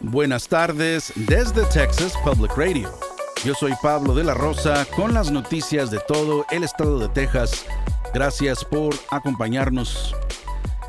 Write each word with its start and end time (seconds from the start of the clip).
Buenas 0.00 0.46
tardes 0.46 1.12
desde 1.16 1.64
Texas 1.66 2.14
Public 2.22 2.56
Radio. 2.56 2.88
Yo 3.44 3.52
soy 3.54 3.72
Pablo 3.82 4.14
de 4.14 4.22
la 4.22 4.32
Rosa 4.32 4.86
con 4.94 5.12
las 5.12 5.32
noticias 5.32 5.90
de 5.90 5.98
todo 6.06 6.46
el 6.52 6.62
estado 6.62 7.00
de 7.00 7.08
Texas. 7.08 7.66
Gracias 8.14 8.64
por 8.64 8.94
acompañarnos. 9.10 10.14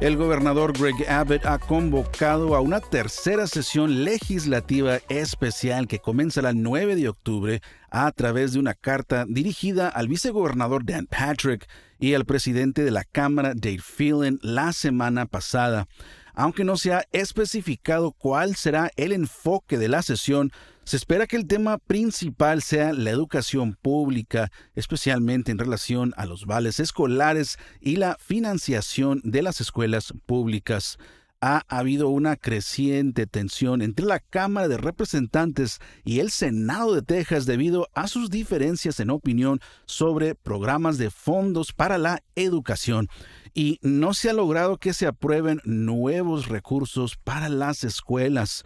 El 0.00 0.16
gobernador 0.16 0.72
Greg 0.72 1.06
Abbott 1.06 1.44
ha 1.44 1.58
convocado 1.58 2.54
a 2.54 2.60
una 2.60 2.80
tercera 2.80 3.46
sesión 3.46 4.04
legislativa 4.04 4.98
especial 5.10 5.86
que 5.86 5.98
comienza 5.98 6.40
el 6.40 6.62
9 6.62 6.96
de 6.96 7.08
octubre 7.10 7.60
a 7.90 8.10
través 8.10 8.54
de 8.54 8.58
una 8.58 8.72
carta 8.72 9.26
dirigida 9.28 9.88
al 9.88 10.08
vicegobernador 10.08 10.82
Dan 10.84 11.06
Patrick 11.06 11.68
y 12.00 12.14
al 12.14 12.24
presidente 12.24 12.84
de 12.84 12.90
la 12.90 13.04
Cámara 13.04 13.52
Dave 13.54 13.82
Phelan 13.82 14.38
la 14.42 14.72
semana 14.72 15.26
pasada. 15.26 15.88
Aunque 16.34 16.64
no 16.64 16.76
se 16.76 16.92
ha 16.92 17.04
especificado 17.12 18.12
cuál 18.12 18.56
será 18.56 18.90
el 18.96 19.12
enfoque 19.12 19.78
de 19.78 19.88
la 19.88 20.02
sesión, 20.02 20.50
se 20.84 20.96
espera 20.96 21.26
que 21.26 21.36
el 21.36 21.46
tema 21.46 21.78
principal 21.78 22.60
sea 22.60 22.92
la 22.92 23.10
educación 23.10 23.74
pública, 23.80 24.50
especialmente 24.74 25.50
en 25.50 25.58
relación 25.58 26.12
a 26.16 26.26
los 26.26 26.44
vales 26.44 26.78
escolares 26.78 27.56
y 27.80 27.96
la 27.96 28.18
financiación 28.20 29.20
de 29.24 29.42
las 29.42 29.60
escuelas 29.60 30.12
públicas. 30.26 30.98
Ha 31.46 31.62
habido 31.68 32.08
una 32.08 32.36
creciente 32.36 33.26
tensión 33.26 33.82
entre 33.82 34.06
la 34.06 34.18
Cámara 34.18 34.66
de 34.66 34.78
Representantes 34.78 35.78
y 36.02 36.20
el 36.20 36.30
Senado 36.30 36.94
de 36.94 37.02
Texas 37.02 37.44
debido 37.44 37.90
a 37.92 38.08
sus 38.08 38.30
diferencias 38.30 38.98
en 38.98 39.10
opinión 39.10 39.60
sobre 39.84 40.34
programas 40.34 40.96
de 40.96 41.10
fondos 41.10 41.74
para 41.74 41.98
la 41.98 42.22
educación 42.34 43.10
y 43.52 43.78
no 43.82 44.14
se 44.14 44.30
ha 44.30 44.32
logrado 44.32 44.78
que 44.78 44.94
se 44.94 45.06
aprueben 45.06 45.60
nuevos 45.64 46.48
recursos 46.48 47.18
para 47.22 47.50
las 47.50 47.84
escuelas. 47.84 48.64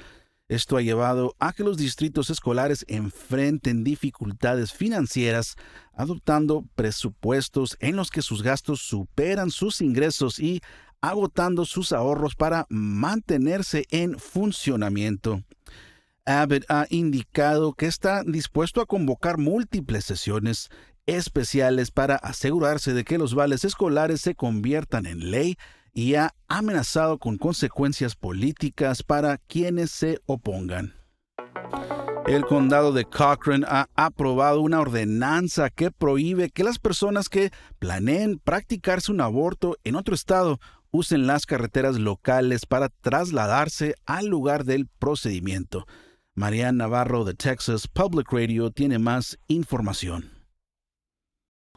Esto 0.49 0.79
ha 0.79 0.81
llevado 0.81 1.35
a 1.41 1.53
que 1.53 1.65
los 1.65 1.77
distritos 1.77 2.31
escolares 2.31 2.87
enfrenten 2.89 3.85
dificultades 3.85 4.73
financieras, 4.73 5.57
adoptando 5.93 6.65
presupuestos 6.75 7.77
en 7.81 7.97
los 7.97 8.11
que 8.11 8.23
sus 8.23 8.43
gastos 8.43 8.81
superan 8.81 9.51
sus 9.51 9.83
ingresos 9.83 10.39
y 10.39 10.63
agotando 11.01 11.65
sus 11.65 11.93
ahorros 11.93 12.35
para 12.35 12.67
mantenerse 12.69 13.85
en 13.91 14.19
funcionamiento. 14.19 15.43
Abbott 16.25 16.65
ha 16.69 16.87
indicado 16.91 17.73
que 17.73 17.87
está 17.87 18.23
dispuesto 18.25 18.81
a 18.81 18.87
convocar 18.87 19.39
múltiples 19.39 20.05
sesiones 20.05 20.69
especiales 21.07 21.91
para 21.91 22.17
asegurarse 22.17 22.93
de 22.93 23.05
que 23.05 23.17
los 23.17 23.35
vales 23.35 23.65
escolares 23.65 24.21
se 24.21 24.35
conviertan 24.35 25.07
en 25.07 25.31
ley 25.31 25.57
y 25.95 26.17
ha 26.17 26.35
amenazado 26.49 27.19
con 27.19 27.39
consecuencias 27.39 28.15
políticas 28.15 29.03
para 29.03 29.39
quienes 29.39 29.91
se 29.91 30.21
opongan. 30.27 30.95
El 32.27 32.45
condado 32.45 32.93
de 32.93 33.07
Cochrane 33.07 33.65
ha 33.67 33.89
aprobado 33.97 34.61
una 34.61 34.81
ordenanza 34.81 35.71
que 35.71 35.91
prohíbe 35.91 36.51
que 36.51 36.63
las 36.63 36.79
personas 36.79 37.31
que 37.31 37.51
planeen 37.79 38.39
practicarse 38.39 39.11
un 39.11 39.23
aborto 39.23 39.79
en 39.83 39.97
otro 39.97 40.15
estado 40.15 40.61
usen 40.91 41.27
las 41.27 41.47
carreteras 41.47 41.99
locales 41.99 42.67
para 42.67 42.89
trasladarse 42.89 43.95
al 44.07 44.27
lugar 44.27 44.65
del 44.65 44.87
procedimiento. 44.87 45.87
Mariana 46.35 46.85
Navarro 46.85 47.25
de 47.25 47.35
Texas 47.35 47.89
Public 47.89 48.33
Radio 48.33 48.71
tiene 48.71 48.99
más 48.99 49.39
información. 49.49 50.39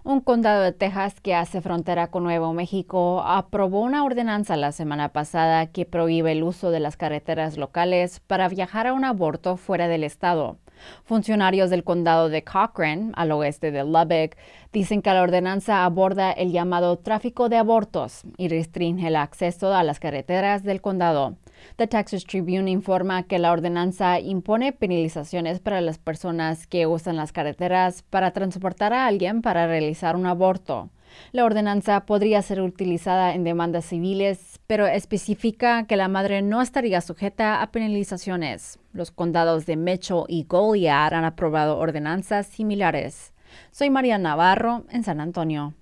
Un 0.04 0.20
condado 0.20 0.64
de 0.64 0.72
Texas 0.72 1.22
que 1.22 1.36
hace 1.36 1.62
frontera 1.62 2.10
con 2.10 2.24
Nuevo 2.24 2.54
México 2.54 3.22
aprobó 3.24 3.82
una 3.82 4.04
ordenanza 4.04 4.58
la 4.58 4.72
semana 4.72 5.10
pasada 5.10 5.68
que 5.68 5.86
prohíbe 5.86 6.32
el 6.32 6.42
uso 6.42 6.72
de 6.72 6.80
las 6.80 6.98
carreteras 6.98 7.56
locales 7.58 8.20
para 8.20 8.50
viajar 8.50 8.88
a 8.88 8.94
un 8.94 9.06
aborto 9.06 9.58
fuera 9.58 9.88
del 9.88 10.04
estado. 10.04 10.58
Funcionarios 11.04 11.70
del 11.70 11.84
condado 11.84 12.30
de 12.30 12.44
Cochrane, 12.44 13.12
al 13.16 13.32
oeste 13.32 13.72
de 13.72 13.84
Lubbock, 13.84 14.36
dicen 14.72 15.02
que 15.02 15.12
la 15.14 15.22
ordenanza 15.22 15.86
aborda 15.86 16.32
el 16.32 16.52
llamado 16.52 16.98
tráfico 16.98 17.50
de 17.50 17.58
abortos 17.58 18.24
y 18.38 18.48
restringe 18.48 19.08
el 19.08 19.16
acceso 19.16 19.74
a 19.74 19.84
las 19.84 20.00
carreteras 20.00 20.64
del 20.64 20.82
condado. 20.82 21.36
The 21.76 21.88
Texas 21.88 22.26
Tribune 22.26 22.70
informa 22.70 23.24
que 23.24 23.40
la 23.40 23.52
ordenanza 23.52 24.20
impone 24.20 24.74
penalizaciones 24.74 25.60
para 25.60 25.82
las 25.82 25.98
personas 25.98 26.68
que 26.68 26.88
usan 26.88 27.18
las 27.18 27.32
carreteras 27.32 28.04
para 28.04 28.32
transportar 28.32 28.94
a 28.94 29.06
alguien 29.06 29.42
para 29.42 29.68
realizar 29.68 30.16
un 30.16 30.26
aborto. 30.26 30.90
La 31.32 31.46
ordenanza 31.46 32.06
podría 32.06 32.42
ser 32.42 32.62
utilizada 32.62 33.34
en 33.34 33.44
demandas 33.44 33.86
civiles, 33.86 34.60
pero 34.68 34.88
especifica 34.88 35.86
que 35.86 35.96
la 35.96 36.08
madre 36.08 36.42
no 36.42 36.62
estaría 36.62 37.02
sujeta 37.02 37.62
a 37.62 37.72
penalizaciones. 37.72 38.80
Los 38.94 39.12
condados 39.12 39.66
de 39.66 39.78
Mecho 39.78 40.26
y 40.28 40.44
Goliad 40.44 41.14
han 41.14 41.26
aprobado 41.26 41.78
ordenanzas 41.78 42.48
similares. 42.48 43.34
Soy 43.72 43.90
María 43.90 44.18
Navarro, 44.18 44.86
en 44.90 45.04
San 45.04 45.20
Antonio. 45.20 45.74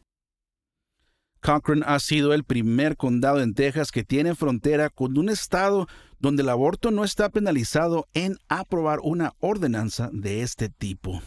Cochrane 1.41 1.83
ha 1.85 1.99
sido 1.99 2.33
el 2.33 2.43
primer 2.43 2.97
condado 2.97 3.41
en 3.41 3.53
Texas 3.53 3.91
que 3.91 4.03
tiene 4.03 4.35
frontera 4.35 4.89
con 4.89 5.17
un 5.17 5.29
estado 5.29 5.87
donde 6.19 6.43
el 6.43 6.49
aborto 6.49 6.91
no 6.91 7.03
está 7.05 7.29
penalizado 7.29 8.07
en 8.13 8.37
aprobar 8.49 8.99
una 9.01 9.33
ordenanza 9.39 10.09
de 10.11 10.41
este 10.41 10.69
tipo. 10.69 11.21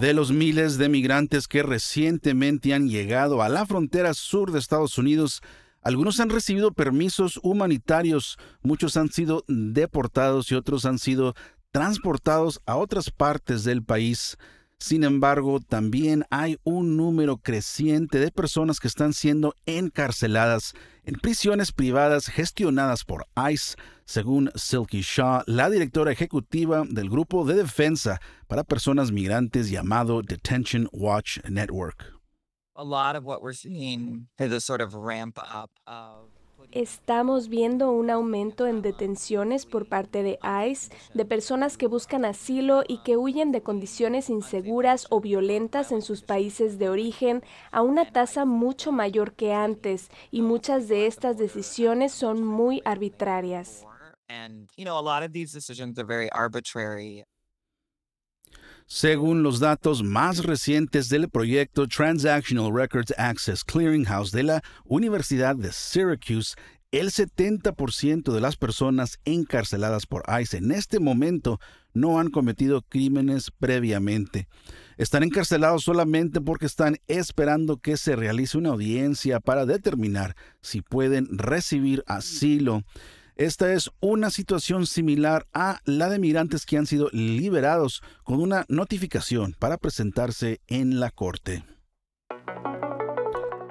De 0.00 0.14
los 0.14 0.32
miles 0.32 0.78
de 0.78 0.88
migrantes 0.88 1.46
que 1.46 1.62
recientemente 1.62 2.72
han 2.72 2.88
llegado 2.88 3.42
a 3.42 3.50
la 3.50 3.66
frontera 3.66 4.14
sur 4.14 4.50
de 4.50 4.58
Estados 4.58 4.96
Unidos, 4.96 5.42
algunos 5.82 6.20
han 6.20 6.30
recibido 6.30 6.72
permisos 6.72 7.38
humanitarios, 7.42 8.38
muchos 8.62 8.96
han 8.96 9.10
sido 9.10 9.44
deportados 9.46 10.50
y 10.50 10.54
otros 10.54 10.86
han 10.86 10.98
sido 10.98 11.34
transportados 11.70 12.62
a 12.64 12.76
otras 12.76 13.10
partes 13.10 13.62
del 13.62 13.84
país. 13.84 14.38
Sin 14.78 15.04
embargo, 15.04 15.60
también 15.60 16.24
hay 16.30 16.56
un 16.64 16.96
número 16.96 17.36
creciente 17.36 18.18
de 18.20 18.30
personas 18.30 18.80
que 18.80 18.88
están 18.88 19.12
siendo 19.12 19.54
encarceladas 19.66 20.72
en 21.04 21.14
prisiones 21.14 21.72
privadas 21.72 22.26
gestionadas 22.26 23.04
por 23.04 23.26
ICE, 23.36 23.76
según 24.04 24.50
Silky 24.54 25.02
Shaw, 25.02 25.42
la 25.46 25.70
directora 25.70 26.12
ejecutiva 26.12 26.84
del 26.88 27.08
grupo 27.08 27.44
de 27.44 27.54
defensa 27.54 28.20
para 28.46 28.64
personas 28.64 29.12
migrantes 29.12 29.70
llamado 29.70 30.22
Detention 30.22 30.88
Watch 30.92 31.38
Network. 31.48 32.20
Ramp 34.94 35.38
up 35.38 35.70
Estamos 36.72 37.48
viendo 37.48 37.90
un 37.90 38.10
aumento 38.10 38.68
en 38.68 38.80
detenciones 38.80 39.66
por 39.66 39.88
parte 39.88 40.22
de 40.22 40.38
ICE 40.68 40.94
de 41.14 41.24
personas 41.24 41.76
que 41.76 41.88
buscan 41.88 42.24
asilo 42.24 42.84
y 42.86 43.02
que 43.02 43.16
huyen 43.16 43.50
de 43.50 43.62
condiciones 43.62 44.30
inseguras 44.30 45.08
o 45.10 45.20
violentas 45.20 45.90
en 45.90 46.00
sus 46.00 46.22
países 46.22 46.78
de 46.78 46.88
origen 46.88 47.42
a 47.72 47.82
una 47.82 48.12
tasa 48.12 48.44
mucho 48.44 48.92
mayor 48.92 49.32
que 49.32 49.52
antes 49.52 50.10
y 50.30 50.42
muchas 50.42 50.86
de 50.86 51.06
estas 51.06 51.38
decisiones 51.38 52.12
son 52.12 52.44
muy 52.44 52.82
arbitrarias. 52.84 53.84
Según 58.92 59.44
los 59.44 59.60
datos 59.60 60.02
más 60.02 60.42
recientes 60.42 61.08
del 61.08 61.28
proyecto 61.28 61.86
Transactional 61.86 62.74
Records 62.74 63.14
Access 63.16 63.62
Clearinghouse 63.62 64.32
de 64.32 64.42
la 64.42 64.64
Universidad 64.84 65.54
de 65.54 65.70
Syracuse, 65.70 66.56
el 66.90 67.12
70% 67.12 68.32
de 68.32 68.40
las 68.40 68.56
personas 68.56 69.20
encarceladas 69.24 70.06
por 70.06 70.24
ICE 70.42 70.56
en 70.56 70.72
este 70.72 70.98
momento 70.98 71.60
no 71.94 72.18
han 72.18 72.30
cometido 72.30 72.82
crímenes 72.82 73.52
previamente. 73.52 74.48
Están 74.96 75.22
encarcelados 75.22 75.84
solamente 75.84 76.40
porque 76.40 76.66
están 76.66 76.96
esperando 77.06 77.76
que 77.76 77.96
se 77.96 78.16
realice 78.16 78.58
una 78.58 78.70
audiencia 78.70 79.38
para 79.38 79.66
determinar 79.66 80.34
si 80.62 80.82
pueden 80.82 81.28
recibir 81.30 82.02
asilo. 82.08 82.82
Esta 83.40 83.72
es 83.72 83.90
una 84.00 84.28
situación 84.28 84.86
similar 84.86 85.46
a 85.54 85.80
la 85.86 86.10
de 86.10 86.18
migrantes 86.18 86.66
que 86.66 86.76
han 86.76 86.84
sido 86.84 87.08
liberados 87.10 88.02
con 88.22 88.38
una 88.38 88.66
notificación 88.68 89.56
para 89.58 89.78
presentarse 89.78 90.60
en 90.66 91.00
la 91.00 91.10
corte. 91.10 91.64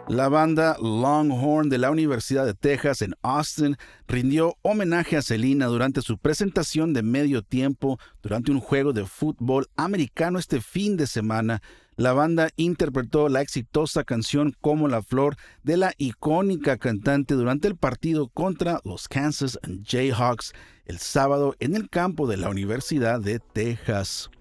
La 0.09 0.27
banda 0.27 0.75
Longhorn 0.79 1.69
de 1.69 1.77
la 1.77 1.91
Universidad 1.91 2.43
de 2.43 2.55
Texas 2.55 3.03
en 3.03 3.13
Austin 3.21 3.77
rindió 4.07 4.57
homenaje 4.63 5.17
a 5.17 5.21
Selena 5.21 5.67
durante 5.67 6.01
su 6.01 6.17
presentación 6.17 6.93
de 6.93 7.03
medio 7.03 7.43
tiempo 7.43 7.99
durante 8.23 8.51
un 8.51 8.59
juego 8.59 8.91
de 8.91 9.05
fútbol 9.05 9.67
americano 9.75 10.39
este 10.39 10.61
fin 10.61 10.97
de 10.97 11.05
semana 11.05 11.61
la 11.95 12.13
banda 12.13 12.49
interpretó 12.55 13.29
la 13.29 13.41
exitosa 13.41 14.03
canción 14.03 14.55
Como 14.61 14.87
la 14.87 15.03
Flor 15.03 15.35
de 15.61 15.77
la 15.77 15.93
icónica 15.99 16.77
cantante 16.77 17.35
durante 17.35 17.67
el 17.67 17.75
partido 17.75 18.29
contra 18.29 18.81
los 18.83 19.07
Kansas 19.07 19.59
Jayhawks 19.83 20.53
el 20.85 20.97
sábado 20.97 21.55
en 21.59 21.75
el 21.75 21.87
campo 21.87 22.25
de 22.25 22.37
la 22.37 22.49
Universidad 22.49 23.19
de 23.19 23.39
Texas. 23.39 24.31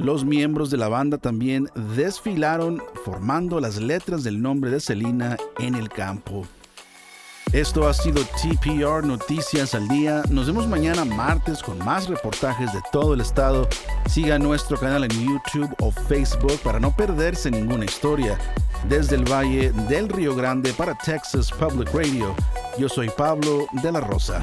Los 0.00 0.24
miembros 0.24 0.70
de 0.70 0.78
la 0.78 0.88
banda 0.88 1.18
también 1.18 1.68
desfilaron 1.94 2.82
formando 3.04 3.60
las 3.60 3.76
letras 3.76 4.24
del 4.24 4.40
nombre 4.40 4.70
de 4.70 4.80
Selena 4.80 5.36
en 5.58 5.74
el 5.74 5.90
campo. 5.90 6.46
Esto 7.52 7.86
ha 7.86 7.92
sido 7.92 8.22
TPR 8.24 9.04
Noticias 9.04 9.74
al 9.74 9.88
Día. 9.88 10.22
Nos 10.30 10.46
vemos 10.46 10.66
mañana 10.66 11.04
martes 11.04 11.62
con 11.62 11.76
más 11.84 12.08
reportajes 12.08 12.72
de 12.72 12.80
todo 12.90 13.12
el 13.12 13.20
estado. 13.20 13.68
Siga 14.08 14.38
nuestro 14.38 14.78
canal 14.78 15.04
en 15.04 15.10
YouTube 15.10 15.74
o 15.80 15.92
Facebook 15.92 16.58
para 16.64 16.80
no 16.80 16.96
perderse 16.96 17.50
ninguna 17.50 17.84
historia. 17.84 18.38
Desde 18.88 19.16
el 19.16 19.30
Valle 19.30 19.70
del 19.90 20.08
Río 20.08 20.34
Grande 20.34 20.72
para 20.72 20.96
Texas 20.96 21.52
Public 21.52 21.92
Radio, 21.92 22.34
yo 22.78 22.88
soy 22.88 23.10
Pablo 23.10 23.66
de 23.82 23.92
la 23.92 24.00
Rosa. 24.00 24.42